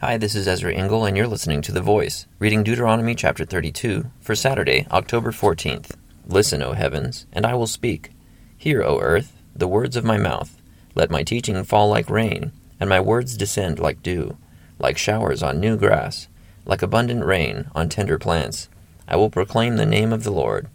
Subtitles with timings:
[0.00, 4.08] Hi, this is Ezra Engel, and you're listening to The Voice, reading Deuteronomy chapter 32
[4.20, 5.96] for Saturday, October 14th.
[6.24, 8.12] Listen, O heavens, and I will speak.
[8.56, 10.62] Hear, O earth, the words of my mouth.
[10.94, 14.36] Let my teaching fall like rain, and my words descend like dew,
[14.78, 16.28] like showers on new grass,
[16.64, 18.68] like abundant rain on tender plants.
[19.08, 20.68] I will proclaim the name of the Lord.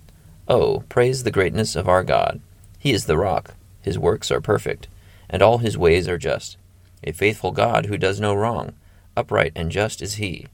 [0.49, 2.41] Oh, praise the greatness of our God.
[2.77, 4.89] He is the rock, his works are perfect,
[5.29, 6.57] and all his ways are just.
[7.05, 8.73] A faithful God who does no wrong
[9.15, 10.47] upright and just is he.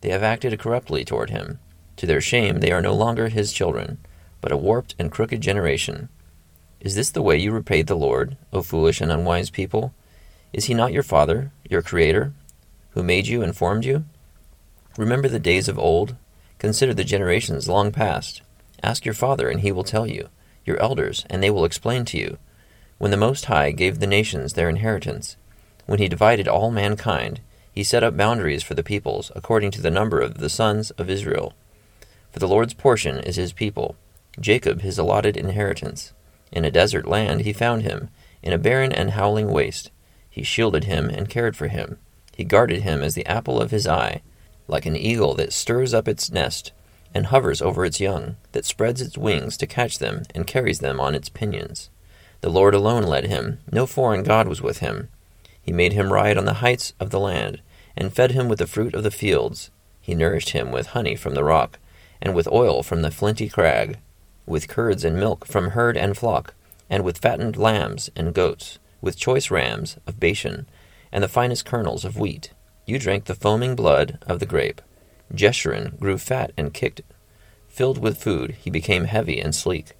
[0.00, 1.58] They have acted corruptly toward him.
[1.96, 3.98] To their shame, they are no longer his children,
[4.40, 6.08] but a warped and crooked generation.
[6.80, 9.92] Is this the way you repay the Lord, O foolish and unwise people?
[10.52, 12.32] Is he not your Father, your Creator,
[12.90, 14.04] who made you and formed you?
[14.96, 16.16] Remember the days of old.
[16.58, 18.42] Consider the generations long past.
[18.82, 20.28] Ask your Father, and he will tell you,
[20.64, 22.38] your elders, and they will explain to you.
[22.98, 25.36] When the Most High gave the nations their inheritance,
[25.86, 27.40] when he divided all mankind,
[27.72, 31.08] he set up boundaries for the peoples, according to the number of the sons of
[31.08, 31.54] Israel.
[32.32, 33.96] For the Lord's portion is his people,
[34.40, 36.12] Jacob his allotted inheritance.
[36.50, 38.10] In a desert land he found him,
[38.42, 39.90] in a barren and howling waste.
[40.30, 41.98] He shielded him and cared for him.
[42.36, 44.22] He guarded him as the apple of his eye,
[44.68, 46.72] like an eagle that stirs up its nest,
[47.14, 51.00] and hovers over its young, that spreads its wings to catch them, and carries them
[51.00, 51.90] on its pinions.
[52.40, 55.08] The Lord alone led him, no foreign God was with him.
[55.60, 57.60] He made him ride on the heights of the land
[57.98, 59.70] and fed him with the fruit of the fields.
[60.00, 61.78] He nourished him with honey from the rock,
[62.22, 63.98] and with oil from the flinty crag,
[64.46, 66.54] with curds and milk from herd and flock,
[66.88, 70.66] and with fattened lambs and goats, with choice rams of Bashan,
[71.12, 72.52] and the finest kernels of wheat.
[72.86, 74.80] You drank the foaming blood of the grape.
[75.34, 77.02] Jeshurun grew fat and kicked.
[77.68, 79.92] Filled with food, he became heavy and sleek.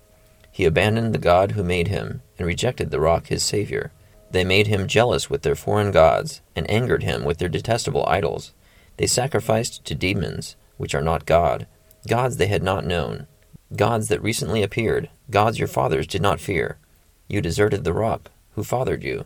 [0.50, 3.92] He abandoned the God who made him, and rejected the rock his Savior.
[4.30, 8.52] They made him jealous with their foreign gods, and angered him with their detestable idols.
[8.98, 11.66] They sacrificed to demons, which are not God,
[12.06, 13.26] gods they had not known,
[13.74, 16.78] gods that recently appeared, gods your fathers did not fear.
[17.26, 19.24] You deserted the rock, who fathered you.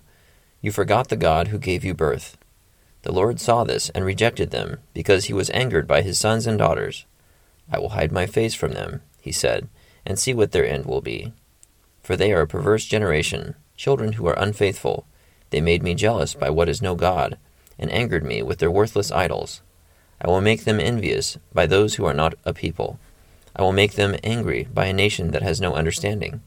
[0.60, 2.37] You forgot the God who gave you birth.
[3.03, 6.59] The Lord saw this and rejected them, because he was angered by his sons and
[6.59, 7.06] daughters.
[7.71, 9.69] I will hide my face from them, he said,
[10.06, 11.32] and see what their end will be.
[12.03, 15.04] For they are a perverse generation children who are unfaithful.
[15.50, 17.37] They made me jealous by what is no God,
[17.76, 19.60] and angered me with their worthless idols.
[20.20, 23.00] I will make them envious by those who are not a people.
[23.56, 26.43] I will make them angry by a nation that has no understanding.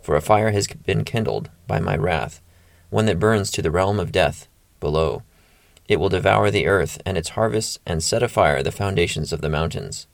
[0.00, 2.42] For a fire has been kindled by my wrath,
[2.90, 4.48] one that burns to the realm of death
[4.80, 5.22] below.
[5.86, 9.48] It will devour the earth and its harvests, and set afire the foundations of the
[9.48, 10.08] mountains.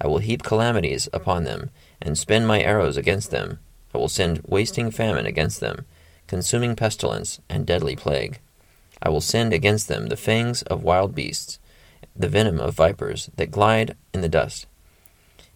[0.00, 1.70] I will heap calamities upon them,
[2.00, 3.58] and spend my arrows against them.
[3.92, 5.86] I will send wasting famine against them,
[6.26, 8.40] consuming pestilence, and deadly plague.
[9.02, 11.58] I will send against them the fangs of wild beasts,
[12.16, 14.66] the venom of vipers that glide in the dust.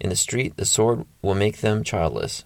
[0.01, 2.45] In the street the sword will make them childless.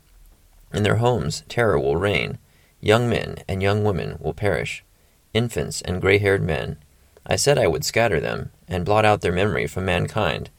[0.72, 2.38] In their homes terror will reign.
[2.80, 4.84] Young men and young women will perish,
[5.34, 6.78] infants and gray haired men.
[7.26, 10.50] I said I would scatter them, and blot out their memory from mankind.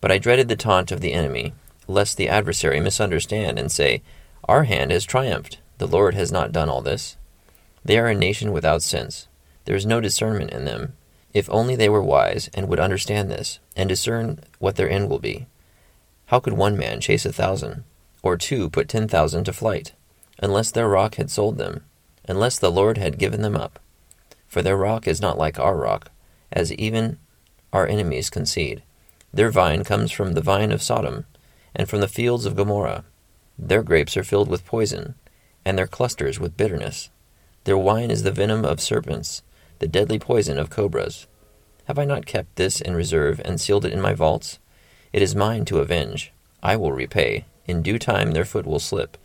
[0.00, 1.52] But I dreaded the taunt of the enemy,
[1.86, 4.02] lest the adversary misunderstand and say,
[4.44, 5.59] Our hand has triumphed.
[5.80, 7.16] The Lord has not done all this.
[7.82, 9.28] They are a nation without sense.
[9.64, 10.92] There is no discernment in them.
[11.32, 15.20] If only they were wise and would understand this, and discern what their end will
[15.20, 15.46] be.
[16.26, 17.84] How could one man chase a thousand,
[18.22, 19.94] or two put ten thousand to flight,
[20.38, 21.82] unless their rock had sold them,
[22.28, 23.78] unless the Lord had given them up?
[24.48, 26.10] For their rock is not like our rock,
[26.52, 27.18] as even
[27.72, 28.82] our enemies concede.
[29.32, 31.24] Their vine comes from the vine of Sodom,
[31.74, 33.06] and from the fields of Gomorrah.
[33.58, 35.14] Their grapes are filled with poison
[35.64, 37.10] and their clusters with bitterness.
[37.64, 39.42] Their wine is the venom of serpents,
[39.78, 41.26] the deadly poison of cobras.
[41.84, 44.58] Have I not kept this in reserve and sealed it in my vaults?
[45.12, 46.32] It is mine to avenge.
[46.62, 47.44] I will repay.
[47.66, 49.16] In due time their foot will slip.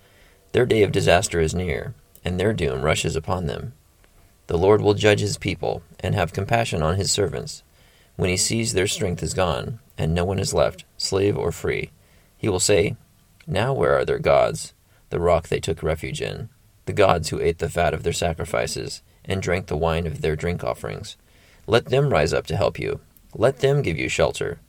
[0.52, 3.74] Their day of disaster is near, and their doom rushes upon them.
[4.48, 7.64] The Lord will judge his people, and have compassion on his servants.
[8.16, 11.90] When he sees their strength is gone, and no one is left, slave or free,
[12.38, 12.96] he will say,
[13.48, 14.74] Now where are their gods?
[15.16, 16.50] The rock they took refuge in,
[16.88, 20.36] the gods who ate the fat of their sacrifices, and drank the wine of their
[20.36, 21.16] drink offerings.
[21.68, 23.00] Let them rise up to help you.
[23.34, 24.60] Let them give you shelter.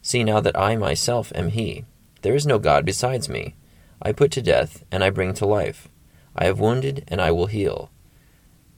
[0.00, 1.84] See now that I myself am He.
[2.22, 3.54] There is no God besides me.
[4.00, 5.88] I put to death, and I bring to life.
[6.34, 7.90] I have wounded, and I will heal.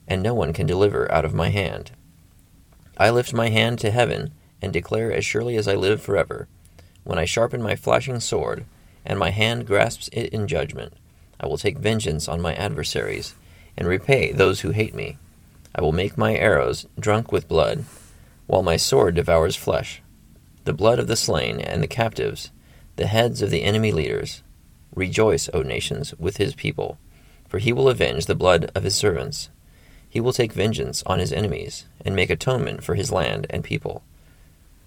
[0.09, 1.93] And no one can deliver out of my hand.
[2.99, 6.49] I lift my hand to heaven, and declare as surely as I live forever,
[7.05, 8.65] when I sharpen my flashing sword,
[9.07, 10.95] and my hand grasps it in judgment,
[11.41, 13.35] I will take vengeance on my adversaries,
[13.77, 15.19] and repay those who hate me.
[15.75, 17.85] I will make my arrows drunk with blood.
[18.47, 20.03] while my sword devours flesh,
[20.65, 22.51] the blood of the slain and the captives,
[22.97, 24.43] the heads of the enemy leaders.
[24.95, 26.99] Rejoice, O nations, with his people,
[27.49, 29.49] for he will avenge the blood of his servants.
[30.09, 34.03] He will take vengeance on his enemies, and make atonement for his land and people.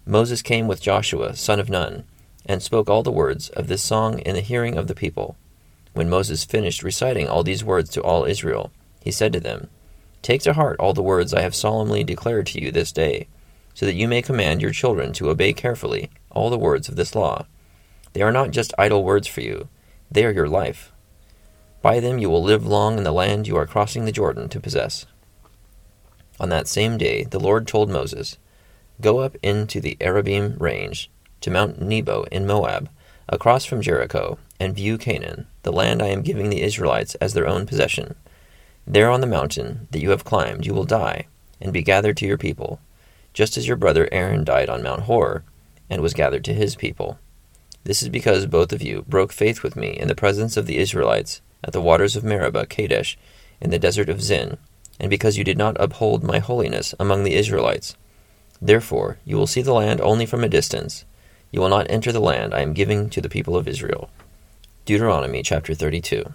[0.05, 2.05] Moses came with Joshua, son of Nun,
[2.45, 5.35] and spoke all the words of this song in the hearing of the people.
[5.97, 8.71] When Moses finished reciting all these words to all Israel,
[9.01, 9.67] he said to them,
[10.21, 13.25] Take to heart all the words I have solemnly declared to you this day,
[13.73, 17.15] so that you may command your children to obey carefully all the words of this
[17.15, 17.47] law.
[18.13, 19.69] They are not just idle words for you,
[20.11, 20.91] they are your life.
[21.81, 24.59] By them you will live long in the land you are crossing the Jordan to
[24.59, 25.07] possess.
[26.39, 28.37] On that same day the Lord told Moses,
[29.01, 31.09] Go up into the Abarim range,
[31.41, 32.87] to Mount Nebo in Moab,
[33.27, 37.47] across from Jericho, and view Canaan, the land I am giving the Israelites as their
[37.47, 38.15] own possession.
[38.85, 41.27] There on the mountain that you have climbed you will die,
[41.59, 42.79] and be gathered to your people,
[43.33, 45.43] just as your brother Aaron died on Mount Hor,
[45.89, 47.19] and was gathered to his people.
[47.83, 50.77] This is because both of you broke faith with me in the presence of the
[50.77, 53.17] Israelites at the waters of Meribah, Kadesh,
[53.61, 54.57] in the desert of Zin,
[54.99, 57.95] and because you did not uphold my holiness among the Israelites.
[58.61, 61.05] Therefore, you will see the land only from a distance.
[61.51, 64.09] You will not enter the land I am giving to the people of Israel.
[64.87, 66.33] Deuteronomy chapter 32.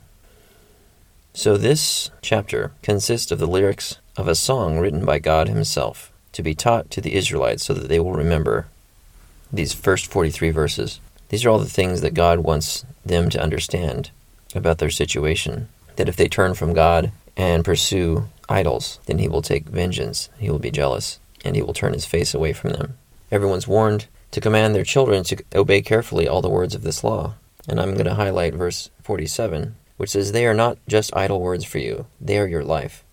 [1.33, 6.43] So, this chapter consists of the lyrics of a song written by God Himself to
[6.43, 8.67] be taught to the Israelites so that they will remember
[9.51, 11.01] these first 43 verses.
[11.31, 14.11] These are all the things that God wants them to understand
[14.55, 15.69] about their situation.
[15.97, 20.51] That if they turn from God and pursue idols, then He will take vengeance, He
[20.51, 22.99] will be jealous, and He will turn His face away from them.
[23.31, 27.37] Everyone's warned to command their children to obey carefully all the words of this law.
[27.69, 31.65] And I'm going to highlight verse 47, which says, They are not just idle words
[31.65, 33.05] for you, they are your life.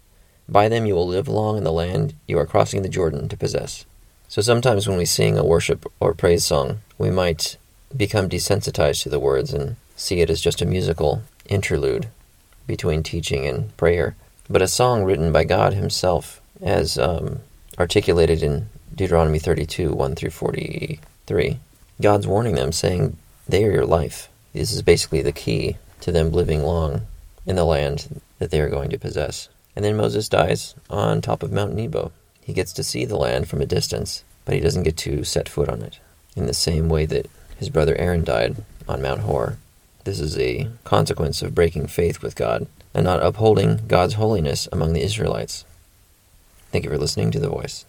[0.47, 3.37] By them you will live long in the land you are crossing the Jordan to
[3.37, 3.85] possess.
[4.27, 7.57] So sometimes when we sing a worship or praise song, we might
[7.95, 12.07] become desensitized to the words and see it as just a musical interlude
[12.67, 14.15] between teaching and prayer.
[14.49, 17.39] But a song written by God Himself, as um,
[17.77, 21.59] articulated in Deuteronomy 32 1 through 43,
[22.01, 23.17] God's warning them, saying,
[23.47, 24.29] They are your life.
[24.53, 27.01] This is basically the key to them living long
[27.45, 29.49] in the land that they are going to possess.
[29.75, 32.11] And then Moses dies on top of Mount Nebo.
[32.41, 35.47] He gets to see the land from a distance, but he doesn't get to set
[35.47, 35.99] foot on it,
[36.35, 38.57] in the same way that his brother Aaron died
[38.87, 39.57] on Mount Hor.
[40.03, 44.93] This is a consequence of breaking faith with God and not upholding God's holiness among
[44.93, 45.65] the Israelites.
[46.71, 47.85] Thank you for listening to The Voice.